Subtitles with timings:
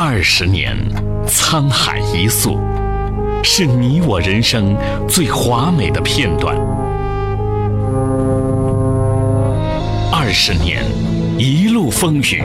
[0.00, 0.76] 二十年，
[1.26, 2.56] 沧海一粟，
[3.42, 4.76] 是你我人生
[5.08, 6.56] 最华美的片段。
[10.12, 10.84] 二十年，
[11.36, 12.44] 一路风雨，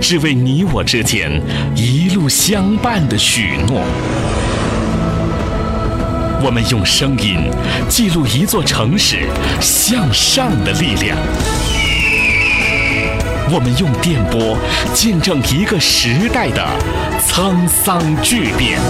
[0.00, 1.40] 只为你我之间
[1.76, 3.80] 一路相伴的许诺。
[6.44, 7.48] 我们用声音
[7.88, 9.28] 记录一座城市
[9.60, 11.16] 向上的力量，
[13.54, 14.56] 我们用电波
[14.94, 16.66] 见证一个时代的
[17.20, 18.80] 沧桑巨变，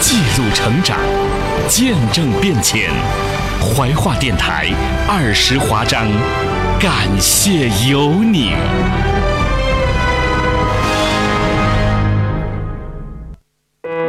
[0.00, 0.98] 记录成长，
[1.68, 2.90] 见证变迁。
[3.60, 4.70] 怀化电台
[5.06, 6.06] 二十华章，
[6.80, 8.54] 感谢有你。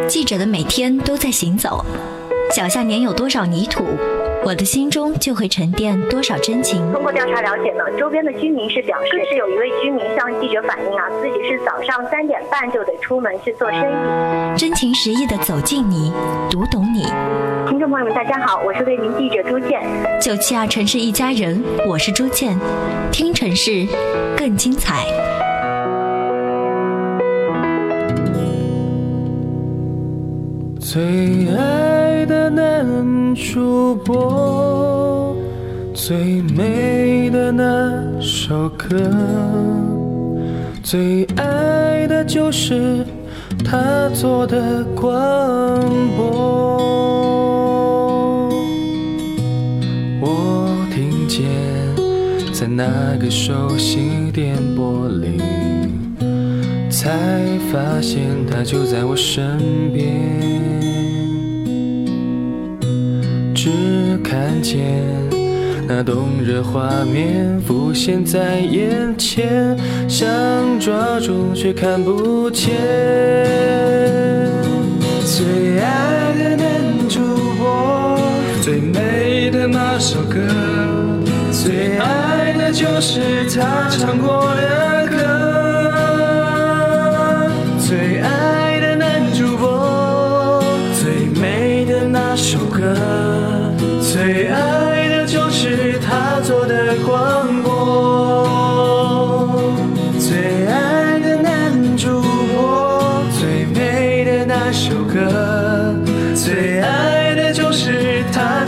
[0.08, 1.86] 记者的每天都在行走，
[2.56, 3.84] 脚下粘有多少泥土，
[4.46, 6.80] 我的心中就会沉淀多少真情。
[6.92, 14.58] 通过调查了解呢，周边的居民是表示，是有一位居民向记者反映啊，自己是早上三点半就得出门去做生意。
[14.58, 16.12] 真情实意的走进你，
[16.50, 17.04] 读懂你。
[17.70, 19.82] 听众朋友们，大家好，我是为您记者朱倩。
[20.22, 22.58] 九七二城市一家人，我是朱倩，
[23.12, 23.88] 听城市
[24.38, 25.06] 更精彩。
[30.80, 31.02] 最
[31.56, 31.93] 爱
[33.36, 35.36] 主播，
[35.94, 38.96] 最美的那首歌，
[40.82, 43.06] 最爱的就是
[43.64, 45.10] 他做的广
[46.16, 46.24] 播。
[50.22, 51.46] 我听见
[52.54, 55.42] 在那个熟悉电波里。
[56.90, 57.10] 才
[57.70, 59.58] 发现他就在我身
[59.92, 61.03] 边，
[64.44, 65.06] 看见
[65.88, 69.78] 那动人画面浮现在眼前，
[70.10, 70.28] 想
[70.82, 72.74] 抓住却看不见。
[75.24, 76.68] 最爱的男
[77.08, 77.22] 主
[77.58, 78.20] 播，
[78.62, 80.42] 最美的那首歌，
[81.50, 84.93] 最爱的就是他唱过的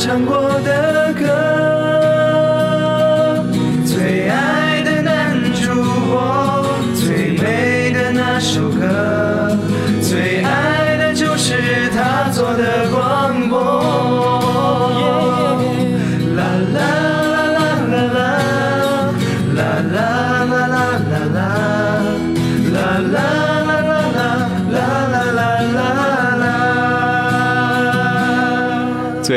[0.05, 1.44] 唱过的歌。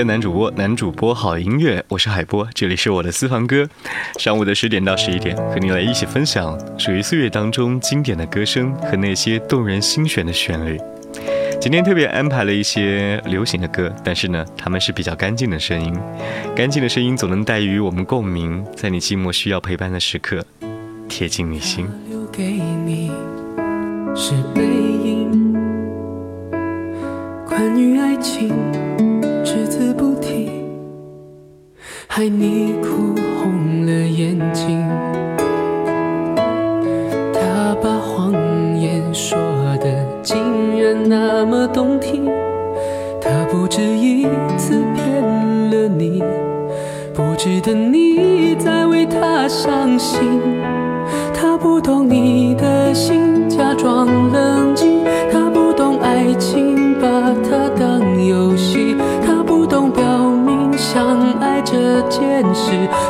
[0.04, 3.68] 男主播，男主播好音乐，我是海波，这里是我的私房歌。
[4.18, 10.78] 上午的十点到十一点，和你来一起分享属于岁月当中经典的歌声和那些动人心弦的旋律。
[11.60, 15.92] 今天特别安排了一些流行的歌，但是呢，他们是比较干净的声音，
[16.54, 20.44] 干净的声音总能带予我们共鸣，在你寂寞需要陪伴的时刻，
[21.08, 21.88] 贴近你心。
[22.08, 23.10] 留给你
[24.14, 25.52] 是背影，
[27.46, 28.54] 关于爱情
[29.78, 30.50] 字不提，
[32.08, 34.84] 害你哭红了眼睛。
[37.32, 38.32] 他把谎
[38.76, 39.38] 言说
[39.80, 40.36] 的竟
[40.82, 42.28] 然那么动听，
[43.20, 44.24] 他不止一
[44.56, 45.22] 次骗
[45.70, 46.24] 了你，
[47.14, 50.40] 不值得你再为他伤心。
[51.32, 55.04] 他不懂你的心，假装冷静。
[55.30, 56.67] 他不懂爱情，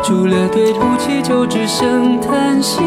[0.02, 2.78] 除了对不起，就只剩叹息。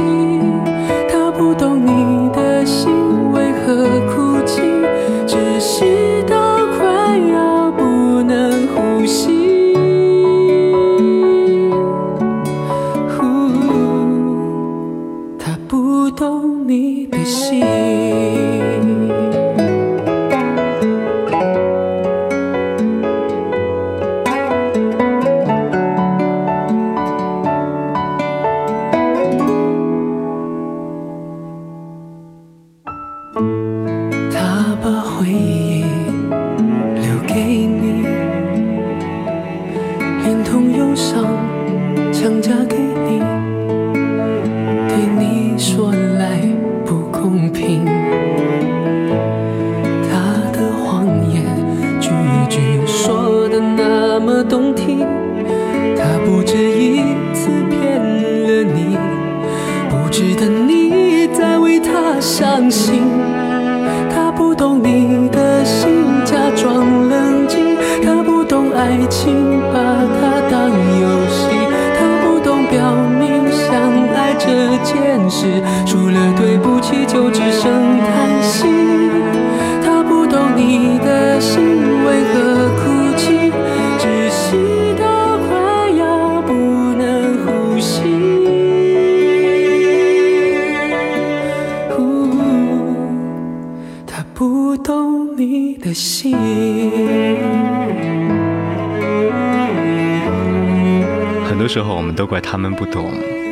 [101.52, 103.12] 很多时候，我们都怪他们不懂，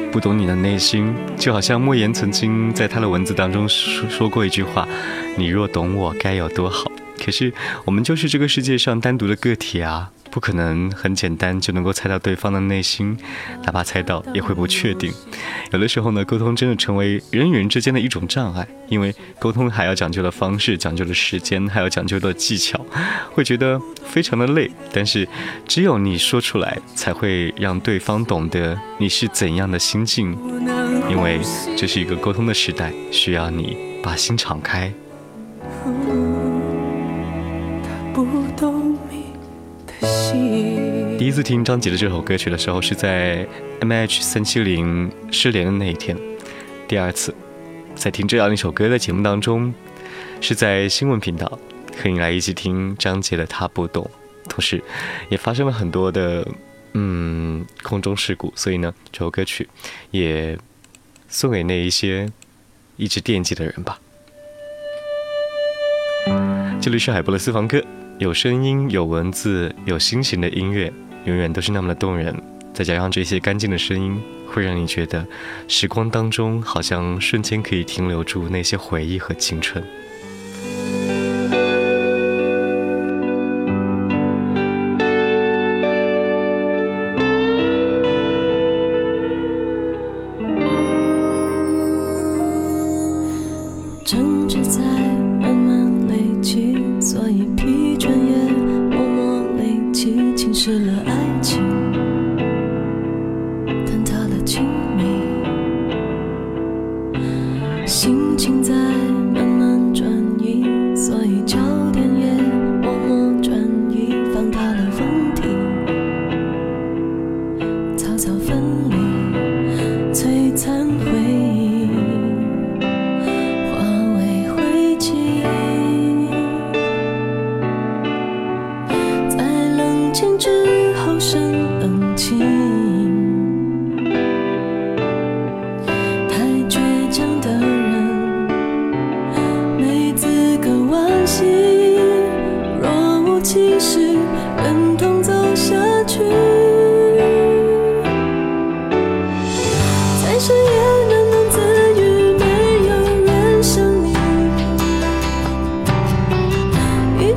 [0.09, 1.13] 不懂你的内心。
[1.37, 4.87] 就好像莫言曾经在他的文字当中说说过一句话
[5.35, 6.89] ：“你若懂我，该有多好。”
[7.21, 7.51] 可是
[7.83, 13.17] 我们就是这个世界上单独的个体啊，不可能很简单就能够猜到对方的内心，
[13.63, 15.11] 哪怕猜到也会不确定。
[15.71, 22.83] 有的时候呢，沟通真的成为人与人之间的一种障碍，因为沟通还要讲究的方式、讲究的时间，还要讲究的技巧，
[23.31, 24.69] 会觉得非常的累。
[24.93, 25.27] 但是
[25.67, 30.37] 只有你说出来，才会让对方懂得你是怎样的心境，
[31.09, 31.39] 因为
[31.75, 34.91] 这是一个沟通的时代，需要你把心敞开。
[38.13, 38.25] 不
[38.57, 39.18] 懂你。
[41.17, 43.45] 第一次听张杰的这首歌曲的时候，是在
[43.81, 46.15] M H 三七零失联的那一天；
[46.87, 47.35] 第二次，
[47.95, 49.73] 在听这样一首歌的节目当中，
[50.39, 51.59] 是在新闻频道
[52.01, 54.09] 和你来一起听张杰的《他不懂》，
[54.49, 54.81] 同时
[55.29, 56.47] 也发生了很多的
[56.93, 59.67] 嗯空中事故，所以呢，这首歌曲
[60.11, 60.57] 也
[61.27, 62.29] 送给那一些
[62.95, 63.99] 一直惦记的人吧。
[66.81, 67.83] 这里是海波的私房歌，
[68.19, 70.91] 有声音，有文字，有心情的音乐，
[71.23, 72.35] 永远都是那么的动人。
[72.73, 75.25] 再加上这些干净的声音，会让你觉得
[75.69, 79.81] 时光当中好像瞬间可以停留住那些回忆和青春。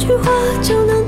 [0.04, 1.01] 句话就能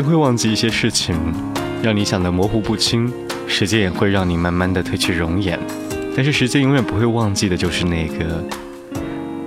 [0.00, 1.16] 间会忘记一些事情，
[1.82, 3.10] 让你想得模糊不清；
[3.48, 5.58] 时间也会让你慢慢的褪去容颜。
[6.14, 8.44] 但是时间永远不会忘记的，就是那个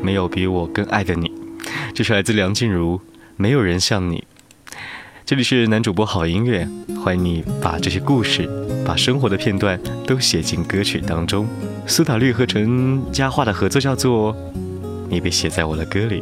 [0.02, 1.32] 没有比我更爱的你。
[1.96, 2.98] 这是来自梁静茹，
[3.38, 4.26] 《没有人像你》。
[5.26, 6.68] 这里是男主播好音乐，
[7.02, 8.50] 欢迎你把这些故事、
[8.86, 11.48] 把生活的片段都写进歌曲当中。
[11.88, 14.34] 苏打绿和陈嘉桦的合作叫做
[15.10, 16.22] 《你被写在我的歌里》。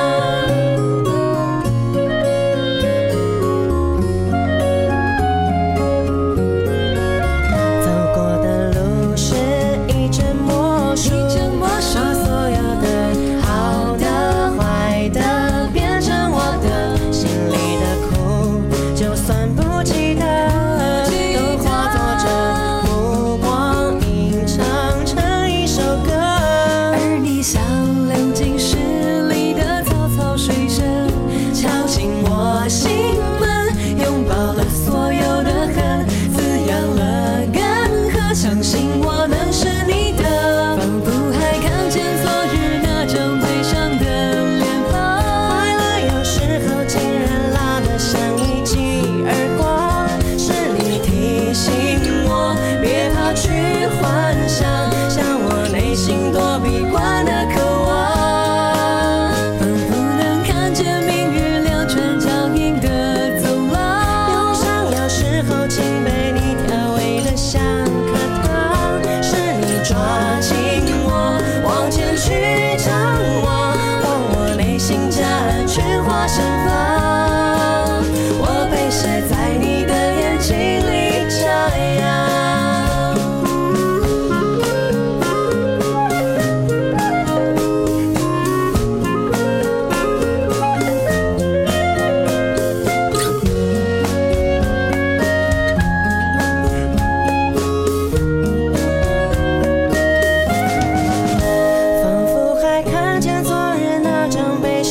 [27.41, 27.80] 想。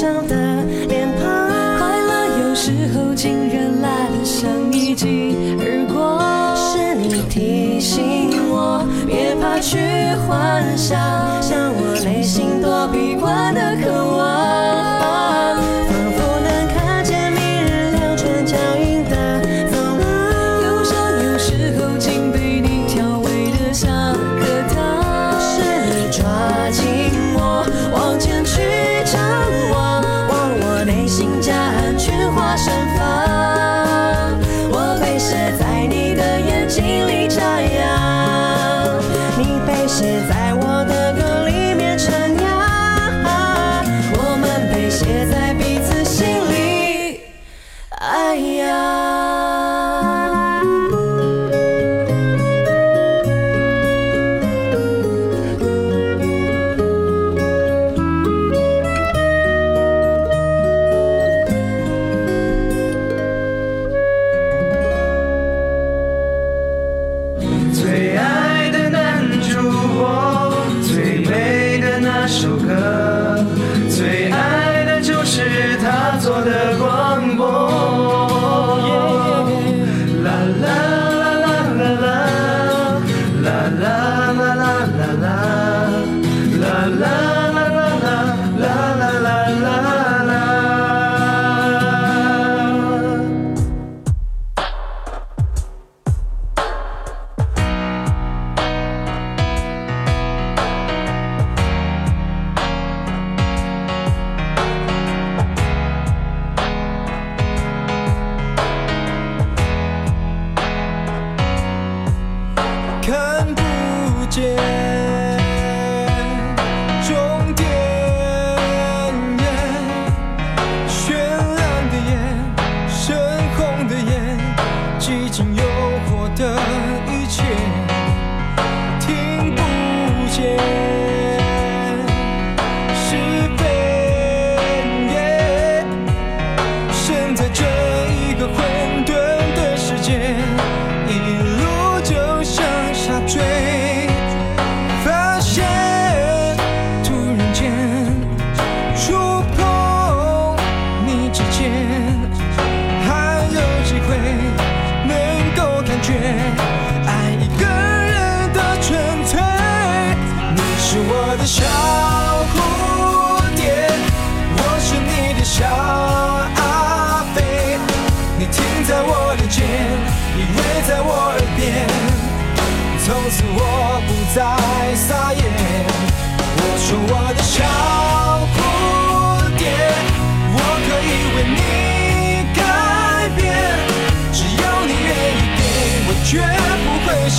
[0.00, 1.26] 上的脸庞。
[1.78, 9.76] 快乐有时候竟然来得像一记耳光，是你提醒我，别怕去
[10.26, 11.39] 幻想。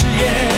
[0.03, 0.50] yeah.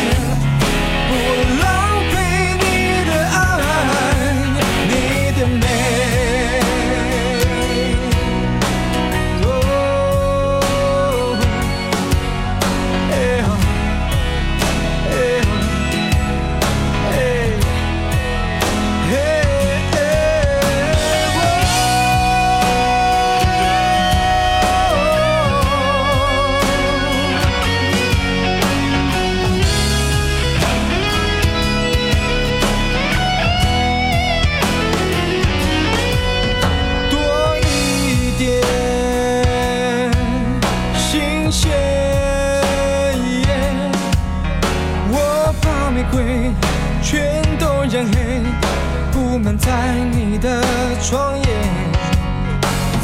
[49.33, 50.61] 我满在你的
[51.01, 51.47] 双眼，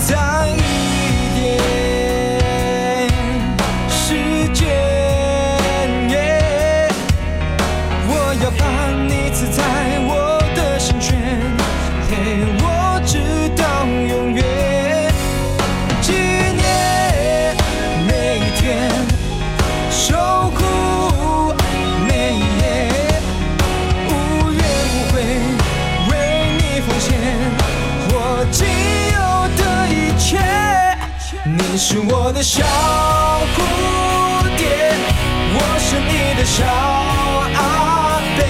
[0.05, 0.61] 再一
[1.33, 1.57] 点
[3.89, 4.67] 时间。
[8.07, 8.11] 我
[8.43, 8.63] 要把
[9.07, 9.88] 你自在。
[31.91, 33.57] 是我的小蝴
[34.55, 34.63] 蝶，
[35.55, 36.63] 我是你的小
[37.57, 38.41] 阿贝，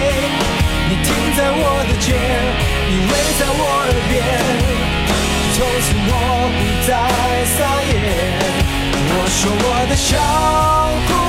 [0.89, 2.07] 你停在我的肩，
[2.89, 4.19] 依偎在我耳边，
[5.55, 6.11] 从此我
[6.51, 6.89] 不再
[7.55, 7.93] 撒野。
[9.07, 10.17] 我说我的小
[11.07, 11.28] 蝴蝶。